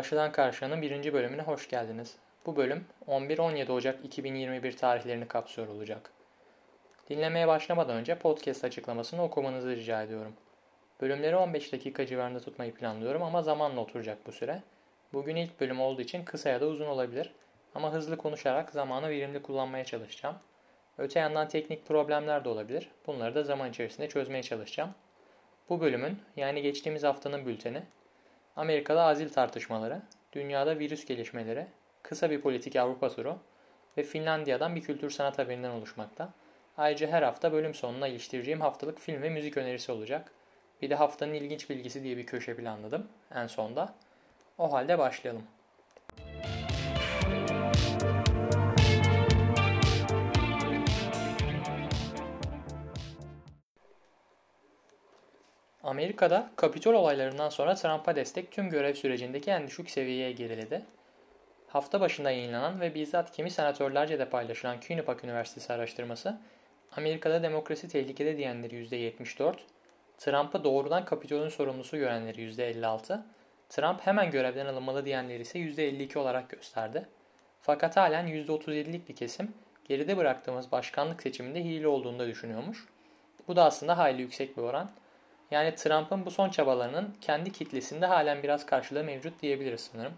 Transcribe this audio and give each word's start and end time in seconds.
Karşıdan 0.00 0.32
Karşıyanın 0.32 0.82
birinci 0.82 1.12
bölümüne 1.12 1.42
hoş 1.42 1.68
geldiniz. 1.68 2.16
Bu 2.46 2.56
bölüm 2.56 2.84
11-17 3.08 3.72
Ocak 3.72 4.04
2021 4.04 4.76
tarihlerini 4.76 5.28
kapsıyor 5.28 5.68
olacak. 5.68 6.10
Dinlemeye 7.10 7.48
başlamadan 7.48 7.96
önce 7.96 8.18
podcast 8.18 8.64
açıklamasını 8.64 9.22
okumanızı 9.22 9.76
rica 9.76 10.02
ediyorum. 10.02 10.32
Bölümleri 11.00 11.36
15 11.36 11.72
dakika 11.72 12.06
civarında 12.06 12.40
tutmayı 12.40 12.74
planlıyorum 12.74 13.22
ama 13.22 13.42
zamanla 13.42 13.80
oturacak 13.80 14.26
bu 14.26 14.32
süre. 14.32 14.62
Bugün 15.12 15.36
ilk 15.36 15.60
bölüm 15.60 15.80
olduğu 15.80 16.02
için 16.02 16.24
kısa 16.24 16.50
ya 16.50 16.60
da 16.60 16.66
uzun 16.66 16.86
olabilir 16.86 17.32
ama 17.74 17.92
hızlı 17.92 18.16
konuşarak 18.16 18.70
zamanı 18.70 19.08
verimli 19.08 19.42
kullanmaya 19.42 19.84
çalışacağım. 19.84 20.36
Öte 20.98 21.20
yandan 21.20 21.48
teknik 21.48 21.86
problemler 21.86 22.44
de 22.44 22.48
olabilir. 22.48 22.88
Bunları 23.06 23.34
da 23.34 23.42
zaman 23.42 23.70
içerisinde 23.70 24.08
çözmeye 24.08 24.42
çalışacağım. 24.42 24.90
Bu 25.68 25.80
bölümün 25.80 26.18
yani 26.36 26.62
geçtiğimiz 26.62 27.02
haftanın 27.02 27.46
bülteni 27.46 27.82
Amerika'da 28.56 29.02
azil 29.02 29.28
tartışmaları, 29.28 30.02
dünyada 30.32 30.78
virüs 30.78 31.04
gelişmeleri, 31.04 31.66
kısa 32.02 32.30
bir 32.30 32.40
politik 32.40 32.76
Avrupa 32.76 33.08
turu 33.08 33.38
ve 33.96 34.02
Finlandiya'dan 34.02 34.76
bir 34.76 34.82
kültür 34.82 35.10
sanat 35.10 35.38
haberinden 35.38 35.70
oluşmakta. 35.70 36.28
Ayrıca 36.76 37.08
her 37.08 37.22
hafta 37.22 37.52
bölüm 37.52 37.74
sonuna 37.74 38.08
iliştireceğim 38.08 38.60
haftalık 38.60 38.98
film 38.98 39.22
ve 39.22 39.30
müzik 39.30 39.56
önerisi 39.56 39.92
olacak. 39.92 40.32
Bir 40.82 40.90
de 40.90 40.94
haftanın 40.94 41.34
ilginç 41.34 41.70
bilgisi 41.70 42.02
diye 42.02 42.16
bir 42.16 42.26
köşe 42.26 42.56
planladım 42.56 43.08
en 43.34 43.46
sonda. 43.46 43.94
O 44.58 44.72
halde 44.72 44.98
başlayalım. 44.98 45.42
Amerika'da 55.90 56.50
Kapitol 56.56 56.94
olaylarından 56.94 57.48
sonra 57.48 57.74
Trump'a 57.74 58.16
destek 58.16 58.52
tüm 58.52 58.70
görev 58.70 58.94
sürecindeki 58.94 59.50
en 59.50 59.66
düşük 59.66 59.90
seviyeye 59.90 60.32
geriledi. 60.32 60.82
Hafta 61.68 62.00
başında 62.00 62.30
yayınlanan 62.30 62.80
ve 62.80 62.94
bizzat 62.94 63.32
kimi 63.32 63.50
senatörlerce 63.50 64.18
de 64.18 64.24
paylaşılan 64.24 64.80
Quinnipiac 64.80 65.24
Üniversitesi 65.24 65.72
araştırması, 65.72 66.38
Amerika'da 66.96 67.42
demokrasi 67.42 67.88
tehlikede 67.88 68.36
diyenleri 68.36 68.74
%74, 68.74 69.54
Trump'ı 70.18 70.64
doğrudan 70.64 71.04
Kapitol'ün 71.04 71.48
sorumlusu 71.48 71.96
görenleri 71.96 72.40
%56, 72.50 73.20
Trump 73.68 74.00
hemen 74.00 74.30
görevden 74.30 74.66
alınmalı 74.66 75.04
diyenleri 75.04 75.42
ise 75.42 75.58
%52 75.58 76.18
olarak 76.18 76.50
gösterdi. 76.50 77.06
Fakat 77.62 77.96
halen 77.96 78.28
%37'lik 78.28 79.08
bir 79.08 79.16
kesim 79.16 79.54
geride 79.88 80.16
bıraktığımız 80.16 80.72
başkanlık 80.72 81.22
seçiminde 81.22 81.64
hile 81.64 81.88
olduğunu 81.88 82.18
da 82.18 82.26
düşünüyormuş. 82.26 82.86
Bu 83.48 83.56
da 83.56 83.64
aslında 83.64 83.98
hayli 83.98 84.22
yüksek 84.22 84.56
bir 84.56 84.62
oran. 84.62 84.90
Yani 85.50 85.74
Trump'ın 85.74 86.26
bu 86.26 86.30
son 86.30 86.50
çabalarının 86.50 87.16
kendi 87.20 87.52
kitlesinde 87.52 88.06
halen 88.06 88.42
biraz 88.42 88.66
karşılığı 88.66 89.04
mevcut 89.04 89.42
diyebiliriz 89.42 89.90
sanırım. 89.92 90.14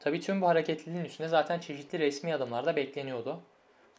Tabii 0.00 0.20
tüm 0.20 0.42
bu 0.42 0.48
hareketliliğin 0.48 1.04
üstüne 1.04 1.28
zaten 1.28 1.58
çeşitli 1.58 1.98
resmi 1.98 2.34
adımlar 2.34 2.66
da 2.66 2.76
bekleniyordu. 2.76 3.40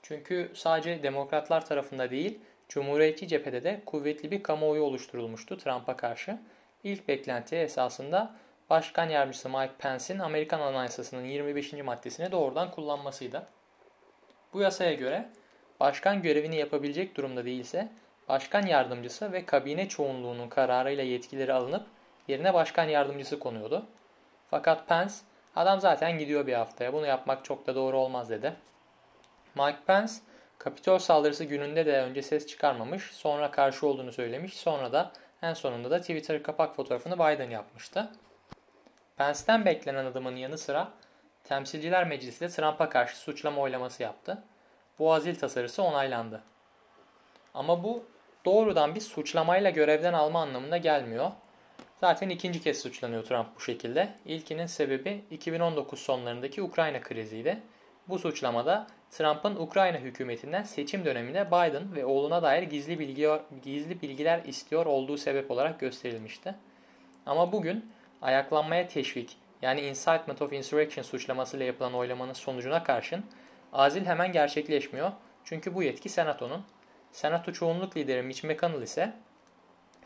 Çünkü 0.02 0.52
sadece 0.54 1.04
demokratlar 1.04 1.66
tarafında 1.66 2.12
değil, 2.12 2.40
Cumhuriyetçi 2.70 3.28
cephede 3.28 3.64
de 3.64 3.82
kuvvetli 3.86 4.32
bir 4.32 4.44
kamuoyu 4.44 4.84
oluşturulmuştu 4.84 5.58
Trump'a 5.58 5.98
karşı. 5.98 6.38
İlk 6.84 7.08
beklenti 7.08 7.56
esasında 7.56 8.36
Başkan 8.70 9.10
Yardımcısı 9.10 9.50
Mike 9.50 9.74
Pence'in 9.80 10.20
Amerikan 10.20 10.60
Anayasası'nın 10.60 11.26
25. 11.26 11.74
maddesini 11.74 12.32
doğrudan 12.32 12.72
kullanmasıydı. 12.72 13.48
Bu 14.54 14.62
yasaya 14.62 14.94
göre 14.94 15.30
başkan 15.80 16.22
görevini 16.22 16.56
yapabilecek 16.56 17.18
durumda 17.18 17.46
değilse 17.46 17.90
başkan 18.30 18.66
yardımcısı 18.66 19.32
ve 19.32 19.46
kabine 19.46 19.90
çoğunluğunun 19.90 20.50
kararıyla 20.50 21.04
yetkileri 21.04 21.54
alınıp 21.54 21.86
yerine 22.28 22.54
başkan 22.54 22.84
yardımcısı 22.84 23.40
konuyordu. 23.40 23.86
Fakat 24.50 24.88
Pence 24.88 25.14
adam 25.56 25.80
zaten 25.80 26.18
gidiyor 26.18 26.48
bir 26.48 26.54
haftaya 26.54 26.94
bunu 26.94 27.06
yapmak 27.06 27.46
çok 27.46 27.68
da 27.68 27.76
doğru 27.76 27.98
olmaz 27.98 28.30
dedi. 28.30 28.54
Mike 29.56 29.80
Pence 29.88 30.14
Kapitol 30.60 31.00
saldırısı 31.00 31.44
gününde 31.44 31.86
de 31.86 32.02
önce 32.02 32.22
ses 32.22 32.48
çıkarmamış 32.48 33.04
sonra 33.04 33.52
karşı 33.52 33.88
olduğunu 33.88 34.12
söylemiş 34.12 34.58
sonra 34.58 34.92
da 34.92 35.12
en 35.42 35.54
sonunda 35.54 35.92
da 35.92 36.02
Twitter 36.02 36.44
kapak 36.44 36.76
fotoğrafını 36.76 37.16
Biden 37.16 37.50
yapmıştı. 37.50 38.10
Pence'den 39.18 39.66
beklenen 39.66 40.06
adımın 40.06 40.36
yanı 40.36 40.58
sıra 40.58 40.92
Temsilciler 41.44 42.08
Meclisi 42.08 42.42
de 42.42 42.50
Trump'a 42.50 42.90
karşı 42.90 43.18
suçlama 43.18 43.62
oylaması 43.62 44.04
yaptı. 44.04 44.44
Bu 45.00 45.14
azil 45.14 45.36
tasarısı 45.36 45.84
onaylandı. 45.84 46.44
Ama 47.54 47.84
bu 47.84 48.06
doğrudan 48.46 48.96
bir 48.96 49.02
suçlamayla 49.02 49.70
görevden 49.70 50.14
alma 50.14 50.42
anlamına 50.42 50.78
gelmiyor. 50.78 51.32
Zaten 52.00 52.30
ikinci 52.30 52.62
kez 52.62 52.82
suçlanıyor 52.82 53.24
Trump 53.24 53.48
bu 53.56 53.62
şekilde. 53.62 54.10
İlkinin 54.26 54.66
sebebi 54.66 55.22
2019 55.32 56.00
sonlarındaki 56.00 56.62
Ukrayna 56.62 57.02
kriziydi. 57.02 57.60
Bu 58.08 58.20
suçlamada 58.20 58.88
Trump'ın 59.12 59.56
Ukrayna 59.56 59.98
hükümetinden 59.98 60.64
seçim 60.64 61.06
döneminde 61.06 61.48
Biden 61.48 61.96
ve 61.96 62.06
oğluna 62.06 62.44
dair 62.44 62.64
gizli, 62.64 63.00
bilgi, 63.00 63.30
gizli 63.64 64.02
bilgiler 64.02 64.42
istiyor 64.46 64.86
olduğu 64.86 65.18
sebep 65.18 65.52
olarak 65.52 65.80
gösterilmişti. 65.80 66.56
Ama 67.26 67.52
bugün 67.52 67.92
ayaklanmaya 68.22 68.88
teşvik 68.88 69.38
yani 69.62 69.82
incitement 69.82 70.42
of 70.42 70.54
insurrection 70.54 71.04
suçlamasıyla 71.04 71.66
yapılan 71.66 71.94
oylamanın 71.94 72.34
sonucuna 72.34 72.84
karşın 72.84 73.26
azil 73.74 74.06
hemen 74.06 74.32
gerçekleşmiyor. 74.32 75.12
Çünkü 75.44 75.76
bu 75.76 75.84
yetki 75.84 76.10
senatonun. 76.10 76.66
Senato 77.12 77.54
çoğunluk 77.54 77.98
lideri 77.98 78.22
Mitch 78.22 78.44
McConnell 78.44 78.82
ise 78.82 79.14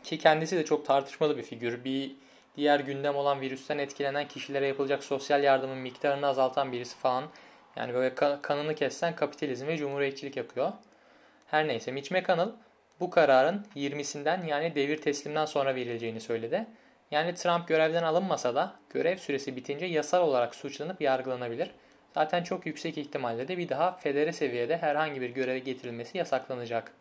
ki 0.02 0.18
kendisi 0.18 0.56
de 0.56 0.64
çok 0.64 0.86
tartışmalı 0.86 1.36
bir 1.36 1.42
figür. 1.42 1.84
Bir 1.84 2.16
diğer 2.56 2.80
gündem 2.80 3.16
olan 3.16 3.40
virüsten 3.40 3.78
etkilenen 3.78 4.28
kişilere 4.28 4.66
yapılacak 4.66 5.04
sosyal 5.04 5.42
yardımın 5.42 5.78
miktarını 5.78 6.26
azaltan 6.26 6.72
birisi 6.72 6.96
falan. 6.96 7.24
Yani 7.76 7.94
böyle 7.94 8.14
kanını 8.42 8.74
kessen 8.74 9.16
kapitalizm 9.16 9.66
ve 9.66 9.76
cumhuriyetçilik 9.76 10.36
yapıyor. 10.36 10.72
Her 11.46 11.68
neyse 11.68 11.92
Mitch 11.92 12.12
McConnell 12.12 12.50
bu 13.00 13.10
kararın 13.10 13.66
20'sinden 13.76 14.46
yani 14.46 14.74
devir 14.74 15.02
teslimden 15.02 15.44
sonra 15.44 15.74
verileceğini 15.74 16.20
söyledi. 16.20 16.66
Yani 17.10 17.34
Trump 17.34 17.68
görevden 17.68 18.02
alınmasa 18.02 18.54
da 18.54 18.74
görev 18.90 19.16
süresi 19.16 19.56
bitince 19.56 19.86
yasal 19.86 20.22
olarak 20.22 20.54
suçlanıp 20.54 21.00
yargılanabilir. 21.00 21.70
Zaten 22.14 22.42
çok 22.42 22.66
yüksek 22.66 22.98
ihtimalle 22.98 23.48
de 23.48 23.58
bir 23.58 23.68
daha 23.68 23.92
federe 23.92 24.32
seviyede 24.32 24.76
herhangi 24.76 25.20
bir 25.20 25.30
göreve 25.30 25.58
getirilmesi 25.58 26.18
yasaklanacak. 26.18 26.92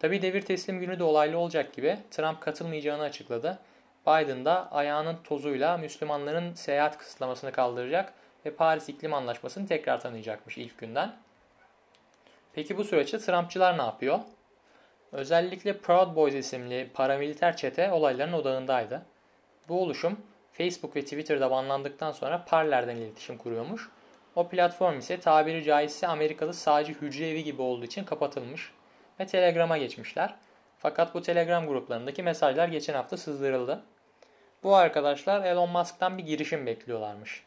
Tabi 0.00 0.22
devir 0.22 0.42
teslim 0.42 0.80
günü 0.80 0.98
de 0.98 1.04
olaylı 1.04 1.38
olacak 1.38 1.72
gibi 1.72 1.98
Trump 2.10 2.40
katılmayacağını 2.40 3.02
açıkladı. 3.02 3.58
Biden 4.06 4.44
da 4.44 4.72
ayağının 4.72 5.16
tozuyla 5.24 5.76
Müslümanların 5.76 6.54
seyahat 6.54 6.98
kısıtlamasını 6.98 7.52
kaldıracak 7.52 8.12
ve 8.46 8.50
Paris 8.50 8.88
İklim 8.88 9.14
Anlaşması'nı 9.14 9.66
tekrar 9.66 10.00
tanıyacakmış 10.00 10.58
ilk 10.58 10.78
günden. 10.78 11.12
Peki 12.52 12.76
bu 12.76 12.84
süreçte 12.84 13.18
Trumpçılar 13.18 13.78
ne 13.78 13.82
yapıyor? 13.82 14.18
Özellikle 15.12 15.78
Proud 15.78 16.16
Boys 16.16 16.34
isimli 16.34 16.90
paramiliter 16.94 17.56
çete 17.56 17.92
olayların 17.92 18.32
odağındaydı. 18.32 19.02
Bu 19.68 19.82
oluşum 19.82 20.20
Facebook 20.52 20.96
ve 20.96 21.02
Twitter'da 21.02 21.50
banlandıktan 21.50 22.12
sonra 22.12 22.44
Parler'den 22.44 22.96
iletişim 22.96 23.38
kuruyormuş. 23.38 23.88
O 24.36 24.48
platform 24.48 24.98
ise 24.98 25.20
tabiri 25.20 25.64
caizse 25.64 26.06
Amerikalı 26.06 26.54
sağcı 26.54 26.92
hücre 26.92 27.28
evi 27.28 27.44
gibi 27.44 27.62
olduğu 27.62 27.84
için 27.84 28.04
kapatılmış 28.04 28.72
ve 29.20 29.26
Telegram'a 29.26 29.78
geçmişler. 29.78 30.34
Fakat 30.78 31.14
bu 31.14 31.22
Telegram 31.22 31.66
gruplarındaki 31.66 32.22
mesajlar 32.22 32.68
geçen 32.68 32.94
hafta 32.94 33.16
sızdırıldı. 33.16 33.82
Bu 34.62 34.76
arkadaşlar 34.76 35.44
Elon 35.44 35.70
Musk'tan 35.70 36.18
bir 36.18 36.22
girişim 36.22 36.66
bekliyorlarmış. 36.66 37.42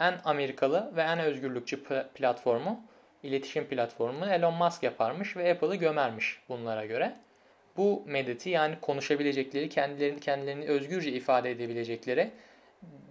En 0.00 0.14
Amerikalı 0.24 0.92
ve 0.96 1.02
en 1.02 1.18
özgürlükçü 1.18 1.84
platformu, 2.14 2.80
iletişim 3.22 3.66
platformu 3.66 4.26
Elon 4.26 4.54
Musk 4.54 4.82
yaparmış 4.82 5.36
ve 5.36 5.52
Apple'ı 5.52 5.74
gömermiş 5.74 6.40
bunlara 6.48 6.86
göre. 6.86 7.16
Bu 7.76 8.02
medeti 8.06 8.50
yani 8.50 8.74
konuşabilecekleri, 8.80 9.68
kendilerini 9.68 10.20
kendilerini 10.20 10.64
özgürce 10.64 11.12
ifade 11.12 11.50
edebilecekleri, 11.50 12.30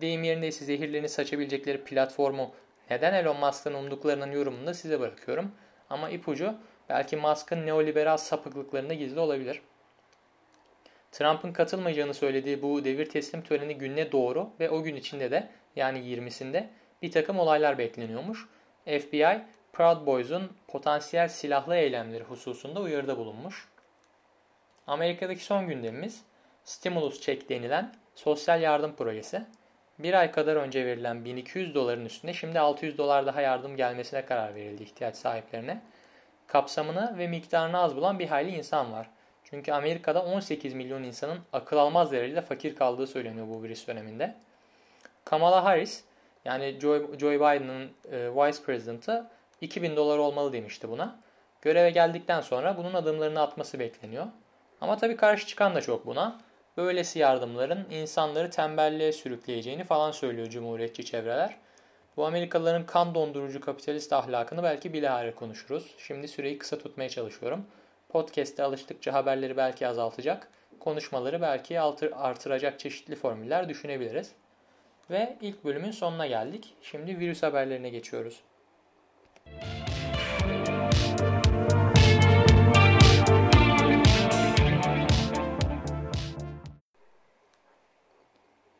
deyim 0.01 0.23
yerindeyse 0.23 0.65
zehirlerini 0.65 1.09
saçabilecekleri 1.09 1.83
platformu 1.83 2.51
neden 2.89 3.13
Elon 3.13 3.39
Musk'ın 3.39 3.73
umduklarının 3.73 4.31
yorumunu 4.31 4.67
da 4.67 4.73
size 4.73 4.99
bırakıyorum. 4.99 5.51
Ama 5.89 6.09
ipucu 6.09 6.55
belki 6.89 7.17
Musk'ın 7.17 7.65
neoliberal 7.65 8.17
sapıklıklarında 8.17 8.93
gizli 8.93 9.19
olabilir. 9.19 9.61
Trump'ın 11.11 11.53
katılmayacağını 11.53 12.13
söylediği 12.13 12.61
bu 12.61 12.85
devir 12.85 13.09
teslim 13.09 13.41
töreni 13.41 13.77
gününe 13.77 14.11
doğru 14.11 14.49
ve 14.59 14.69
o 14.69 14.83
gün 14.83 14.95
içinde 14.95 15.31
de 15.31 15.49
yani 15.75 15.99
20'sinde 15.99 16.67
bir 17.01 17.11
takım 17.11 17.39
olaylar 17.39 17.77
bekleniyormuş. 17.77 18.47
FBI, 18.85 19.41
Proud 19.73 20.05
Boys'un 20.05 20.51
potansiyel 20.67 21.27
silahlı 21.27 21.75
eylemleri 21.75 22.23
hususunda 22.23 22.81
uyarıda 22.81 23.17
bulunmuş. 23.17 23.67
Amerika'daki 24.87 25.43
son 25.43 25.67
gündemimiz 25.67 26.23
stimulus 26.63 27.21
check 27.21 27.49
denilen 27.49 27.93
sosyal 28.15 28.61
yardım 28.61 28.95
projesi. 28.95 29.45
Bir 29.99 30.13
ay 30.13 30.31
kadar 30.31 30.55
önce 30.55 30.85
verilen 30.85 31.25
1200 31.25 31.75
doların 31.75 32.05
üstüne 32.05 32.33
şimdi 32.33 32.59
600 32.59 32.97
dolar 32.97 33.25
daha 33.25 33.41
yardım 33.41 33.75
gelmesine 33.75 34.25
karar 34.25 34.55
verildi 34.55 34.83
ihtiyaç 34.83 35.15
sahiplerine. 35.15 35.81
Kapsamını 36.47 37.15
ve 37.17 37.27
miktarını 37.27 37.79
az 37.79 37.95
bulan 37.95 38.19
bir 38.19 38.27
hayli 38.27 38.49
insan 38.57 38.93
var. 38.93 39.09
Çünkü 39.43 39.71
Amerika'da 39.71 40.23
18 40.23 40.73
milyon 40.73 41.03
insanın 41.03 41.39
akıl 41.53 41.77
almaz 41.77 42.11
derecede 42.11 42.41
fakir 42.41 42.75
kaldığı 42.75 43.07
söyleniyor 43.07 43.47
bu 43.47 43.63
virüs 43.63 43.87
döneminde. 43.87 44.35
Kamala 45.25 45.63
Harris 45.63 46.03
yani 46.45 46.77
Joe, 46.81 47.17
Joe 47.17 47.31
Biden'ın 47.31 47.91
e, 48.11 48.17
Vice 48.35 48.63
President'ı 48.65 49.27
2000 49.61 49.95
dolar 49.95 50.17
olmalı 50.17 50.53
demişti 50.53 50.89
buna. 50.89 51.15
Göreve 51.61 51.89
geldikten 51.89 52.41
sonra 52.41 52.77
bunun 52.77 52.93
adımlarını 52.93 53.41
atması 53.41 53.79
bekleniyor. 53.79 54.25
Ama 54.81 54.97
tabii 54.97 55.15
karşı 55.15 55.47
çıkan 55.47 55.75
da 55.75 55.81
çok 55.81 56.05
buna. 56.05 56.39
Böylesi 56.77 57.19
yardımların 57.19 57.85
insanları 57.91 58.49
tembelliğe 58.49 59.11
sürükleyeceğini 59.11 59.83
falan 59.83 60.11
söylüyor 60.11 60.49
cumhuriyetçi 60.49 61.05
çevreler. 61.05 61.57
Bu 62.17 62.25
Amerikalıların 62.25 62.85
kan 62.85 63.15
dondurucu 63.15 63.61
kapitalist 63.61 64.13
ahlakını 64.13 64.63
belki 64.63 64.93
bilahare 64.93 65.35
konuşuruz. 65.35 65.95
Şimdi 65.97 66.27
süreyi 66.27 66.57
kısa 66.57 66.77
tutmaya 66.77 67.09
çalışıyorum. 67.09 67.65
Podcast'te 68.09 68.63
alıştıkça 68.63 69.13
haberleri 69.13 69.57
belki 69.57 69.87
azaltacak, 69.87 70.49
konuşmaları 70.79 71.41
belki 71.41 71.79
artıracak 72.13 72.79
çeşitli 72.79 73.15
formüller 73.15 73.69
düşünebiliriz. 73.69 74.31
Ve 75.11 75.37
ilk 75.41 75.65
bölümün 75.65 75.91
sonuna 75.91 76.27
geldik. 76.27 76.73
Şimdi 76.81 77.19
virüs 77.19 77.43
haberlerine 77.43 77.89
geçiyoruz. 77.89 78.41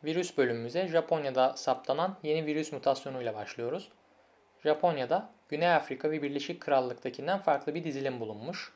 Virüs 0.08 0.38
bölümümüze 0.38 0.88
Japonya'da 0.88 1.56
saptanan 1.56 2.16
yeni 2.22 2.46
virüs 2.46 2.72
mutasyonuyla 2.72 3.34
başlıyoruz. 3.34 3.88
Japonya'da 4.64 5.30
Güney 5.48 5.74
Afrika 5.74 6.10
ve 6.10 6.22
Birleşik 6.22 6.60
Krallık'takinden 6.60 7.38
farklı 7.38 7.74
bir 7.74 7.84
dizilim 7.84 8.20
bulunmuş. 8.20 8.72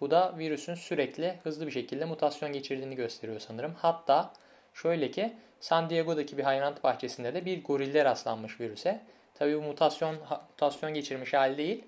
Bu 0.00 0.10
da 0.10 0.38
virüsün 0.38 0.74
sürekli 0.74 1.38
hızlı 1.42 1.66
bir 1.66 1.70
şekilde 1.70 2.04
mutasyon 2.04 2.52
geçirdiğini 2.52 2.96
gösteriyor 2.96 3.40
sanırım. 3.40 3.74
Hatta 3.74 4.32
şöyle 4.72 5.10
ki 5.10 5.36
San 5.60 5.90
Diego'daki 5.90 6.38
bir 6.38 6.42
hayvanat 6.42 6.84
bahçesinde 6.84 7.34
de 7.34 7.44
bir 7.44 7.64
gorilde 7.64 8.04
rastlanmış 8.04 8.60
virüse. 8.60 9.00
Tabii 9.34 9.56
bu 9.56 9.62
mutasyon 9.62 10.16
mutasyon 10.50 10.94
geçirmiş 10.94 11.34
hali 11.34 11.58
değil. 11.58 11.84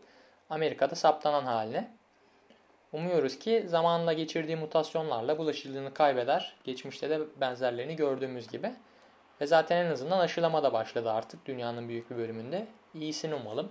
Amerika'da 0.50 0.94
saptanan 0.94 1.44
haline. 1.44 1.95
Umuyoruz 2.96 3.38
ki 3.38 3.64
zamanla 3.66 4.12
geçirdiği 4.12 4.56
mutasyonlarla 4.56 5.38
bulaşıcılığını 5.38 5.94
kaybeder. 5.94 6.56
Geçmişte 6.64 7.10
de 7.10 7.20
benzerlerini 7.40 7.96
gördüğümüz 7.96 8.48
gibi. 8.48 8.72
Ve 9.40 9.46
zaten 9.46 9.86
en 9.86 9.90
azından 9.90 10.18
aşılama 10.18 10.62
da 10.62 10.72
başladı 10.72 11.10
artık 11.12 11.46
dünyanın 11.46 11.88
büyük 11.88 12.10
bir 12.10 12.16
bölümünde. 12.16 12.66
İyisini 12.94 13.34
umalım. 13.34 13.68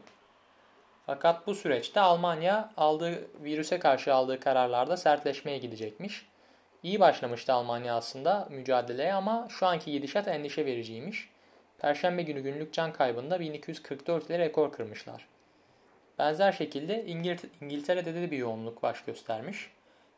Fakat 1.05 1.47
bu 1.47 1.55
süreçte 1.55 1.99
Almanya 1.99 2.69
aldığı 2.77 3.43
virüse 3.43 3.79
karşı 3.79 4.13
aldığı 4.13 4.39
kararlarda 4.39 4.97
sertleşmeye 4.97 5.57
gidecekmiş. 5.57 6.27
İyi 6.83 6.99
başlamıştı 6.99 7.53
Almanya 7.53 7.95
aslında 7.95 8.47
mücadeleye 8.51 9.13
ama 9.13 9.47
şu 9.49 9.65
anki 9.65 9.91
gidişat 9.91 10.27
endişe 10.27 10.65
vericiymiş. 10.65 11.29
Perşembe 11.79 12.23
günü 12.23 12.41
günlük 12.41 12.73
can 12.73 12.93
kaybında 12.93 13.39
1244 13.39 14.29
ile 14.29 14.39
rekor 14.39 14.71
kırmışlar. 14.71 15.34
Benzer 16.19 16.51
şekilde 16.51 17.05
İngiltere'de 17.61 18.15
de 18.15 18.31
bir 18.31 18.37
yoğunluk 18.37 18.83
baş 18.83 19.03
göstermiş. 19.03 19.71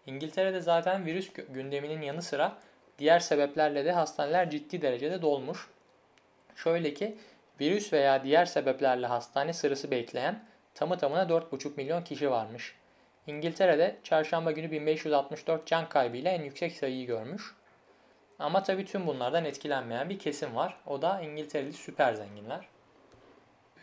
İngiltere'de 0.05 0.61
zaten 0.61 1.05
virüs 1.05 1.33
gündeminin 1.33 2.01
yanı 2.01 2.21
sıra 2.21 2.57
diğer 2.99 3.19
sebeplerle 3.19 3.85
de 3.85 3.91
hastaneler 3.91 4.49
ciddi 4.49 4.81
derecede 4.81 5.21
dolmuş. 5.21 5.69
Şöyle 6.55 6.93
ki 6.93 7.17
virüs 7.61 7.93
veya 7.93 8.23
diğer 8.23 8.45
sebeplerle 8.45 9.07
hastane 9.07 9.53
sırası 9.53 9.91
bekleyen 9.91 10.43
tamı 10.73 10.97
tamına 10.97 11.23
4,5 11.23 11.71
milyon 11.77 12.03
kişi 12.03 12.31
varmış. 12.31 12.75
İngiltere'de 13.27 13.95
çarşamba 14.03 14.51
günü 14.51 14.71
1564 14.71 15.65
can 15.65 15.89
kaybıyla 15.89 16.31
en 16.31 16.41
yüksek 16.41 16.71
sayıyı 16.71 17.07
görmüş. 17.07 17.55
Ama 18.39 18.63
tabii 18.63 18.85
tüm 18.85 19.07
bunlardan 19.07 19.45
etkilenmeyen 19.45 20.09
bir 20.09 20.19
kesim 20.19 20.55
var. 20.55 20.77
O 20.85 21.01
da 21.01 21.21
İngiltereli 21.21 21.73
süper 21.73 22.13
zenginler. 22.13 22.67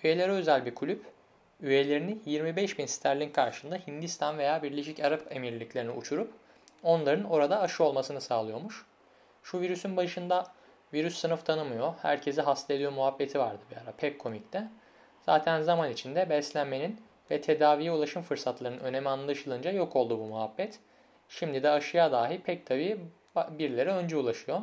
Üyelere 0.05 0.32
özel 0.32 0.67
bir 0.67 0.75
kulüp 0.75 1.13
üyelerini 1.60 2.18
25 2.26 2.78
bin 2.78 2.86
sterlin 2.86 3.30
karşılığında 3.30 3.76
Hindistan 3.86 4.38
veya 4.38 4.62
Birleşik 4.62 5.00
Arap 5.00 5.22
Emirlikleri'ne 5.30 5.90
uçurup 5.90 6.32
onların 6.82 7.24
orada 7.24 7.60
aşı 7.60 7.84
olmasını 7.84 8.20
sağlıyormuş. 8.20 8.86
Şu 9.42 9.60
virüsün 9.60 9.96
başında 9.96 10.46
virüs 10.92 11.18
sınıf 11.18 11.46
tanımıyor, 11.46 11.94
herkesi 12.02 12.42
hasta 12.42 12.74
ediyor 12.74 12.92
muhabbeti 12.92 13.38
vardı 13.38 13.62
bir 13.70 13.76
ara 13.76 13.92
pek 13.96 14.18
komikti. 14.18 14.62
Zaten 15.22 15.62
zaman 15.62 15.90
içinde 15.90 16.30
beslenmenin 16.30 17.00
ve 17.30 17.40
tedaviye 17.40 17.92
ulaşım 17.92 18.22
fırsatlarının 18.22 18.78
önemi 18.78 19.08
anlaşılınca 19.08 19.72
yok 19.72 19.96
oldu 19.96 20.18
bu 20.18 20.24
muhabbet. 20.24 20.78
Şimdi 21.28 21.62
de 21.62 21.70
aşıya 21.70 22.12
dahi 22.12 22.42
pek 22.42 22.66
tabii 22.66 23.00
birileri 23.36 23.90
önce 23.90 24.16
ulaşıyor. 24.16 24.60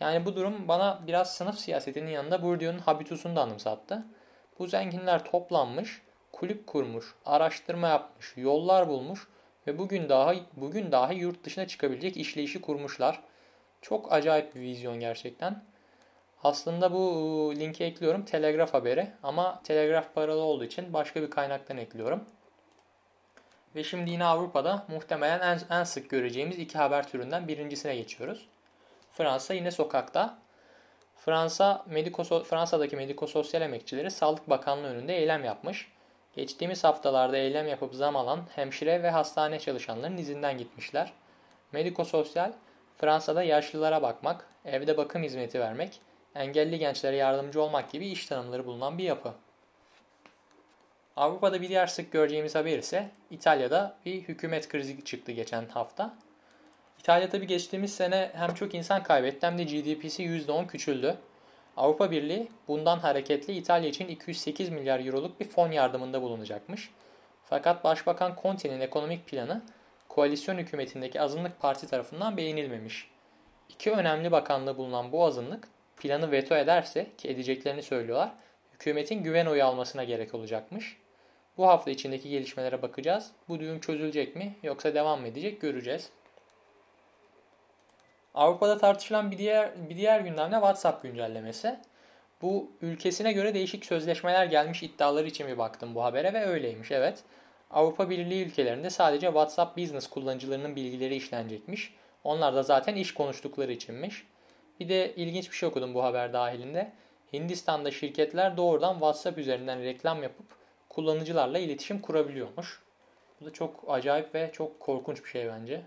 Yani 0.00 0.26
bu 0.26 0.36
durum 0.36 0.68
bana 0.68 1.00
biraz 1.06 1.34
sınıf 1.34 1.58
siyasetinin 1.58 2.10
yanında 2.10 2.42
Bourdieu'nun 2.42 2.78
habitusunu 2.78 3.36
da 3.36 3.42
anımsattı. 3.42 4.04
Bu 4.58 4.66
zenginler 4.66 5.24
toplanmış, 5.24 6.02
kulüp 6.32 6.66
kurmuş, 6.66 7.14
araştırma 7.24 7.88
yapmış, 7.88 8.34
yollar 8.36 8.88
bulmuş 8.88 9.28
ve 9.66 9.78
bugün 9.78 10.08
daha 10.08 10.34
bugün 10.56 10.92
dahi 10.92 11.14
yurt 11.14 11.44
dışına 11.44 11.66
çıkabilecek 11.66 12.16
işleyişi 12.16 12.60
kurmuşlar. 12.60 13.20
Çok 13.82 14.12
acayip 14.12 14.54
bir 14.54 14.60
vizyon 14.60 15.00
gerçekten. 15.00 15.62
Aslında 16.44 16.92
bu 16.92 17.54
linki 17.56 17.84
ekliyorum 17.84 18.24
Telegraf 18.24 18.74
haberi 18.74 19.10
ama 19.22 19.62
Telegraf 19.64 20.14
paralı 20.14 20.40
olduğu 20.40 20.64
için 20.64 20.92
başka 20.92 21.22
bir 21.22 21.30
kaynaktan 21.30 21.78
ekliyorum. 21.78 22.24
Ve 23.74 23.84
şimdi 23.84 24.10
yine 24.10 24.24
Avrupa'da 24.24 24.84
muhtemelen 24.88 25.40
en, 25.40 25.76
en 25.76 25.84
sık 25.84 26.10
göreceğimiz 26.10 26.58
iki 26.58 26.78
haber 26.78 27.08
türünden 27.08 27.48
birincisine 27.48 27.96
geçiyoruz. 27.96 28.48
Fransa 29.12 29.54
yine 29.54 29.70
sokakta. 29.70 30.38
Fransa 31.16 31.84
Mediko, 31.86 32.44
Fransa'daki 32.44 32.96
medikososyal 32.96 33.62
emekçileri 33.62 34.10
Sağlık 34.10 34.50
Bakanlığı 34.50 34.86
önünde 34.86 35.16
eylem 35.16 35.44
yapmış. 35.44 35.92
Geçtiğimiz 36.36 36.84
haftalarda 36.84 37.36
eylem 37.36 37.68
yapıp 37.68 37.94
zam 37.94 38.16
alan 38.16 38.40
hemşire 38.54 39.02
ve 39.02 39.10
hastane 39.10 39.58
çalışanların 39.58 40.16
izinden 40.16 40.58
gitmişler. 40.58 41.12
Medikososyal, 41.72 42.52
Fransa'da 42.98 43.42
yaşlılara 43.42 44.02
bakmak, 44.02 44.46
evde 44.64 44.96
bakım 44.96 45.22
hizmeti 45.22 45.60
vermek, 45.60 46.00
engelli 46.34 46.78
gençlere 46.78 47.16
yardımcı 47.16 47.62
olmak 47.62 47.90
gibi 47.92 48.08
iş 48.08 48.26
tanımları 48.26 48.66
bulunan 48.66 48.98
bir 48.98 49.04
yapı. 49.04 49.34
Avrupa'da 51.16 51.62
bir 51.62 51.68
diğer 51.68 51.86
sık 51.86 52.12
göreceğimiz 52.12 52.54
haber 52.54 52.78
ise 52.78 53.10
İtalya'da 53.30 53.96
bir 54.06 54.22
hükümet 54.22 54.68
krizi 54.68 55.04
çıktı 55.04 55.32
geçen 55.32 55.66
hafta. 55.66 56.14
İtalya 56.98 57.28
tabi 57.28 57.46
geçtiğimiz 57.46 57.94
sene 57.94 58.30
hem 58.34 58.54
çok 58.54 58.74
insan 58.74 59.02
kaybetti 59.02 59.46
hem 59.46 59.58
de 59.58 59.64
GDP'si 59.64 60.22
%10 60.22 60.66
küçüldü. 60.66 61.16
Avrupa 61.78 62.10
Birliği 62.10 62.48
bundan 62.68 62.98
hareketli 62.98 63.52
İtalya 63.52 63.88
için 63.88 64.08
208 64.08 64.68
milyar 64.68 65.06
euroluk 65.06 65.40
bir 65.40 65.48
fon 65.48 65.70
yardımında 65.70 66.22
bulunacakmış. 66.22 66.90
Fakat 67.44 67.84
Başbakan 67.84 68.36
Conte'nin 68.42 68.80
ekonomik 68.80 69.26
planı 69.26 69.62
koalisyon 70.08 70.58
hükümetindeki 70.58 71.20
azınlık 71.20 71.60
parti 71.60 71.86
tarafından 71.86 72.36
beğenilmemiş. 72.36 73.10
İki 73.68 73.90
önemli 73.90 74.32
bakanlığı 74.32 74.76
bulunan 74.76 75.12
bu 75.12 75.24
azınlık 75.24 75.68
planı 75.96 76.30
veto 76.30 76.56
ederse 76.56 77.06
ki 77.18 77.28
edeceklerini 77.28 77.82
söylüyorlar, 77.82 78.32
hükümetin 78.72 79.22
güven 79.22 79.46
oyu 79.46 79.64
almasına 79.64 80.04
gerek 80.04 80.34
olacakmış. 80.34 80.96
Bu 81.56 81.66
hafta 81.66 81.90
içindeki 81.90 82.28
gelişmelere 82.28 82.82
bakacağız. 82.82 83.30
Bu 83.48 83.60
düğüm 83.60 83.80
çözülecek 83.80 84.36
mi 84.36 84.54
yoksa 84.62 84.94
devam 84.94 85.20
mı 85.20 85.28
edecek 85.28 85.60
göreceğiz. 85.60 86.10
Avrupa'da 88.34 88.78
tartışılan 88.78 89.30
bir 89.30 89.38
diğer 89.38 89.90
bir 89.90 89.96
diğer 89.96 90.20
gündem 90.20 90.52
de 90.52 90.54
WhatsApp 90.54 91.02
güncellemesi. 91.02 91.78
Bu 92.42 92.70
ülkesine 92.82 93.32
göre 93.32 93.54
değişik 93.54 93.86
sözleşmeler 93.86 94.46
gelmiş 94.46 94.82
iddiaları 94.82 95.26
için 95.26 95.48
bir 95.48 95.58
baktım 95.58 95.94
bu 95.94 96.04
habere 96.04 96.32
ve 96.32 96.46
öyleymiş 96.46 96.90
evet. 96.90 97.18
Avrupa 97.70 98.10
Birliği 98.10 98.46
ülkelerinde 98.46 98.90
sadece 98.90 99.26
WhatsApp 99.26 99.76
Business 99.78 100.06
kullanıcılarının 100.06 100.76
bilgileri 100.76 101.14
işlenecekmiş. 101.16 101.94
Onlar 102.24 102.54
da 102.54 102.62
zaten 102.62 102.94
iş 102.94 103.14
konuştukları 103.14 103.72
içinmiş. 103.72 104.26
Bir 104.80 104.88
de 104.88 105.14
ilginç 105.14 105.50
bir 105.50 105.56
şey 105.56 105.68
okudum 105.68 105.94
bu 105.94 106.04
haber 106.04 106.32
dahilinde. 106.32 106.92
Hindistan'da 107.32 107.90
şirketler 107.90 108.56
doğrudan 108.56 108.92
WhatsApp 108.92 109.38
üzerinden 109.38 109.82
reklam 109.82 110.22
yapıp 110.22 110.46
kullanıcılarla 110.88 111.58
iletişim 111.58 112.00
kurabiliyormuş. 112.00 112.82
Bu 113.40 113.46
da 113.46 113.52
çok 113.52 113.84
acayip 113.88 114.34
ve 114.34 114.50
çok 114.52 114.80
korkunç 114.80 115.24
bir 115.24 115.28
şey 115.28 115.48
bence. 115.48 115.82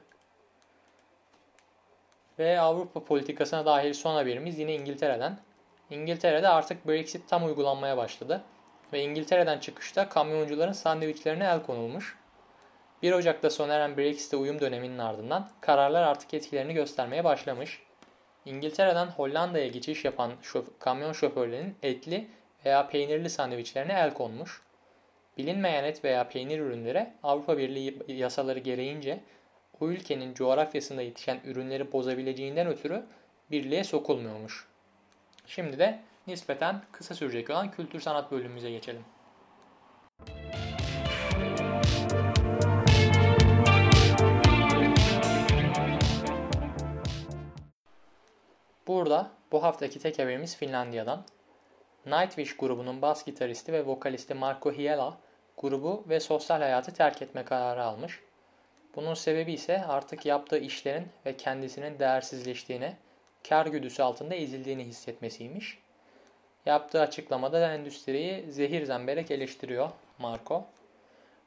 Ve 2.42 2.60
Avrupa 2.60 3.04
politikasına 3.04 3.66
dair 3.66 3.94
son 3.94 4.16
haberimiz 4.16 4.60
yine 4.60 4.76
İngiltere'den. 4.76 5.38
İngiltere'de 5.90 6.48
artık 6.48 6.88
Brexit 6.88 7.30
tam 7.30 7.46
uygulanmaya 7.46 7.98
başladı. 7.98 8.44
Ve 8.94 9.02
İngiltere'den 9.02 9.60
çıkışta 9.60 10.10
kamyoncuların 10.10 10.72
sandviçlerine 10.72 11.44
el 11.44 11.64
konulmuş. 11.64 12.18
1 13.02 13.12
Ocak'ta 13.12 13.50
sona 13.50 13.74
eren 13.74 13.98
Brexit'e 13.98 14.38
uyum 14.38 14.60
döneminin 14.60 14.98
ardından 14.98 15.50
kararlar 15.62 16.04
artık 16.04 16.34
etkilerini 16.34 16.74
göstermeye 16.74 17.24
başlamış. 17.24 17.84
İngiltere'den 18.46 19.08
Hollanda'ya 19.08 19.68
geçiş 19.68 20.06
yapan 20.06 20.32
şof 20.42 20.66
kamyon 20.80 21.14
şoförlerinin 21.14 21.76
etli 21.84 22.28
veya 22.66 22.88
peynirli 22.88 23.30
sandviçlerine 23.30 23.94
el 23.94 24.14
konmuş. 24.14 24.62
Bilinmeyen 25.38 25.84
et 25.84 26.04
veya 26.04 26.30
peynir 26.30 26.60
ürünlere 26.60 27.14
Avrupa 27.24 27.58
Birliği 27.58 27.98
yasaları 28.08 28.60
gereğince 28.60 29.20
o 29.82 29.90
ülkenin 29.90 30.34
coğrafyasında 30.34 31.02
yetişen 31.02 31.40
ürünleri 31.46 31.92
bozabileceğinden 31.92 32.68
ötürü 32.68 33.04
birliğe 33.52 33.84
sokulmuyormuş. 33.84 34.68
Şimdi 35.48 35.80
de 35.80 36.00
nispeten 36.28 36.82
kısa 36.92 37.16
sürecek 37.16 37.50
olan 37.50 37.72
kültür 37.72 38.00
sanat 38.00 38.32
bölümümüze 38.32 38.72
geçelim. 38.72 39.06
Burada 48.88 49.32
bu 49.52 49.64
haftaki 49.64 50.00
tek 50.00 50.20
haberimiz 50.20 50.58
Finlandiya'dan. 50.58 51.26
Nightwish 52.06 52.58
grubunun 52.58 53.02
bas 53.02 53.26
gitaristi 53.26 53.74
ve 53.74 53.86
vokalisti 53.86 54.34
Marco 54.34 54.72
Hiela 54.72 55.18
grubu 55.58 56.06
ve 56.10 56.20
sosyal 56.20 56.62
hayatı 56.62 56.94
terk 56.94 57.22
etme 57.22 57.46
kararı 57.46 57.84
almış. 57.84 58.20
Bunun 58.96 59.14
sebebi 59.14 59.54
ise 59.54 59.86
artık 59.86 60.26
yaptığı 60.26 60.58
işlerin 60.58 61.08
ve 61.26 61.38
kendisinin 61.38 62.00
değersizleştiğini, 62.00 62.94
kar 63.50 63.66
güdüsü 63.66 64.04
altında 64.04 64.36
ezildiğini 64.36 64.84
hissetmesiymiş. 64.84 65.78
Yaptığı 66.66 67.02
açıklamada 67.02 67.62
da 67.62 67.74
endüstriyi 67.74 68.52
zehir 68.52 68.86
zemberek 68.86 69.32
eleştiriyor 69.32 69.90
Marco. 70.20 70.66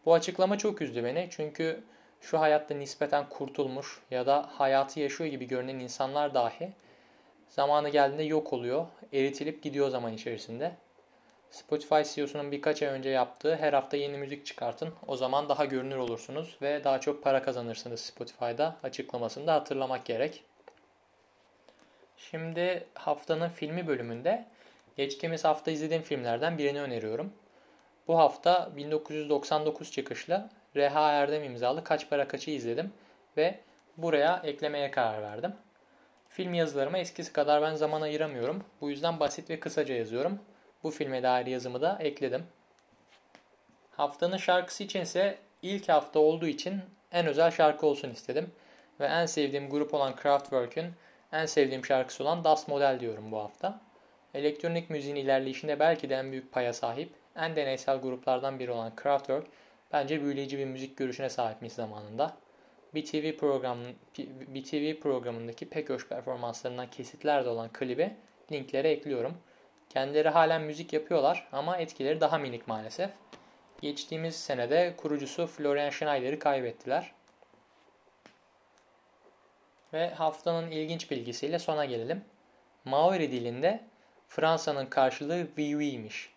Bu 0.07 0.15
açıklama 0.15 0.59
çok 0.59 0.83
üzdü 0.83 1.05
beni 1.05 1.29
çünkü 1.31 1.85
şu 2.21 2.41
hayatta 2.41 2.75
nispeten 2.75 3.29
kurtulmuş 3.29 4.03
ya 4.11 4.27
da 4.27 4.49
hayatı 4.53 5.01
yaşıyor 5.01 5.31
gibi 5.31 5.49
görünen 5.49 5.79
insanlar 5.79 6.35
dahi 6.35 6.73
zamanı 7.49 7.89
geldiğinde 7.89 8.23
yok 8.23 8.53
oluyor, 8.53 8.87
eritilip 9.13 9.63
gidiyor 9.63 9.89
zaman 9.89 10.13
içerisinde. 10.13 10.73
Spotify 11.54 12.02
CEO'sunun 12.14 12.52
birkaç 12.52 12.82
ay 12.82 12.88
önce 12.88 13.11
yaptığı 13.11 13.56
her 13.56 13.73
hafta 13.73 13.96
yeni 13.96 14.18
müzik 14.18 14.46
çıkartın. 14.46 14.94
O 15.06 15.16
zaman 15.16 15.49
daha 15.49 15.64
görünür 15.64 15.96
olursunuz 15.96 16.56
ve 16.62 16.84
daha 16.84 17.00
çok 17.00 17.23
para 17.23 17.42
kazanırsınız 17.42 18.00
Spotify'da 18.00 18.76
açıklamasını 18.82 19.46
da 19.46 19.54
hatırlamak 19.54 20.04
gerek. 20.04 20.44
Şimdi 22.16 22.87
haftanın 22.94 23.49
filmi 23.49 23.87
bölümünde 23.87 24.44
geçtiğimiz 24.96 25.44
hafta 25.44 25.70
izlediğim 25.70 26.02
filmlerden 26.02 26.58
birini 26.58 26.80
öneriyorum. 26.80 27.32
Bu 28.08 28.18
hafta 28.18 28.70
1999 28.76 29.92
çıkışlı 29.92 30.49
Reha 30.76 31.12
Erdem 31.12 31.44
imzalı 31.44 31.84
Kaç 31.84 32.11
Para 32.11 32.28
Kaç'ı 32.28 32.50
izledim 32.50 32.92
ve 33.37 33.58
buraya 33.96 34.40
eklemeye 34.44 34.90
karar 34.90 35.23
verdim. 35.23 35.54
Film 36.28 36.54
yazılarıma 36.54 36.99
eskisi 36.99 37.32
kadar 37.32 37.62
ben 37.62 37.75
zaman 37.75 38.02
ayıramıyorum. 38.02 38.64
Bu 38.80 38.90
yüzden 38.90 39.20
basit 39.20 39.50
ve 39.50 39.61
kısaca 39.61 39.94
yazıyorum. 39.94 40.40
Bu 40.85 40.91
filme 40.91 41.23
dair 41.23 41.47
yazımı 41.47 41.81
da 41.81 41.99
ekledim. 42.00 42.43
Haftanın 43.91 44.37
şarkısı 44.37 44.85
için 44.85 45.00
ise 45.00 45.38
ilk 45.62 45.88
hafta 45.88 46.19
olduğu 46.19 46.47
için 46.47 46.81
en 47.12 47.26
özel 47.26 47.50
şarkı 47.50 47.87
olsun 47.87 48.11
istedim. 48.11 48.50
Ve 49.00 49.07
en 49.07 49.26
sevdiğim 49.26 49.71
grup 49.71 49.95
olan 49.95 50.17
Kraftwerk'ün 50.17 50.87
en 51.33 51.47
sevdiğim 51.47 51.85
şarkısı 51.85 52.25
olan 52.25 52.45
Das 52.45 52.69
Model 52.69 53.00
diyorum 53.00 53.33
bu 53.33 53.38
hafta. 53.38 53.81
Elektronik 54.35 54.91
müziğin 54.91 55.17
ilerleyişinde 55.17 55.81
belki 55.81 56.11
de 56.11 56.14
en 56.14 56.33
büyük 56.33 56.53
paya 56.53 56.73
sahip, 56.73 57.12
en 57.37 57.57
deneysel 57.57 58.00
gruplardan 58.00 58.59
biri 58.59 58.71
olan 58.71 58.97
Kraftwerk 58.97 59.47
bence 59.93 60.23
büyüleyici 60.23 60.59
bir 60.59 60.64
müzik 60.64 60.97
görüşüne 60.97 61.31
sahipmiş 61.31 61.73
zamanında. 61.73 62.37
Bir 62.95 63.05
TV, 63.05 63.37
program, 63.37 63.79
bir 64.19 64.64
TV 64.64 65.00
programındaki 65.00 65.69
pek 65.69 65.91
hoş 65.91 66.09
performanslarından 66.09 66.91
kesitler 66.91 67.45
de 67.45 67.49
olan 67.49 67.69
klibi 67.73 68.14
linklere 68.53 68.91
ekliyorum. 68.91 69.35
Kendileri 69.91 70.29
halen 70.29 70.62
müzik 70.62 70.93
yapıyorlar 70.93 71.49
ama 71.53 71.76
etkileri 71.76 72.21
daha 72.21 72.38
minik 72.38 72.69
maalesef. 72.69 73.11
Geçtiğimiz 73.81 74.37
senede 74.37 74.95
kurucusu 74.97 75.47
Florian 75.47 75.91
Schneider'i 75.91 76.38
kaybettiler. 76.38 77.12
Ve 79.93 80.11
haftanın 80.11 80.71
ilginç 80.71 81.11
bilgisiyle 81.11 81.59
sona 81.59 81.85
gelelim. 81.85 82.25
Maori 82.85 83.33
dilinde 83.33 83.85
Fransa'nın 84.29 84.87
karşılığı 84.87 85.47
oui'ymiş. 85.59 86.31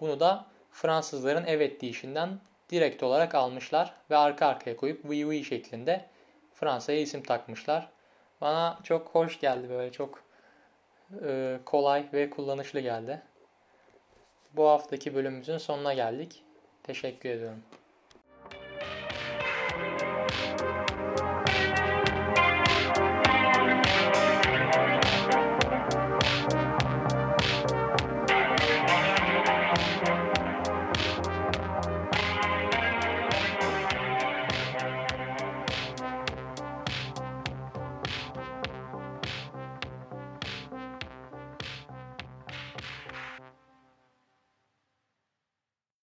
Bunu 0.00 0.20
da 0.20 0.46
Fransızların 0.70 1.44
evet 1.46 1.80
deyişinden 1.80 2.40
direkt 2.70 3.02
olarak 3.02 3.34
almışlar 3.34 3.94
ve 4.10 4.16
arka 4.16 4.46
arkaya 4.46 4.76
koyup 4.76 5.04
oui 5.04 5.44
şeklinde 5.44 6.04
Fransa'ya 6.54 7.00
isim 7.00 7.22
takmışlar. 7.22 7.88
Bana 8.40 8.78
çok 8.82 9.08
hoş 9.08 9.40
geldi 9.40 9.68
böyle 9.68 9.92
çok 9.92 10.21
e, 11.24 11.58
kolay 11.66 12.06
ve 12.12 12.30
kullanışlı 12.30 12.80
geldi. 12.80 13.22
Bu 14.56 14.68
haftaki 14.68 15.14
bölümümüzün 15.14 15.58
sonuna 15.58 15.94
geldik. 15.94 16.44
Teşekkür 16.82 17.28
ediyorum. 17.28 17.62